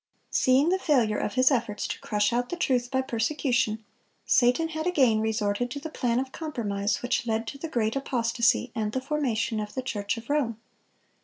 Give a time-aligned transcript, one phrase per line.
[0.31, 3.85] Seeing the failure of his efforts to crush out the truth by persecution,
[4.25, 8.71] Satan had again resorted to the plan of compromise which led to the great apostasy
[8.73, 10.57] and the formation of the Church of Rome.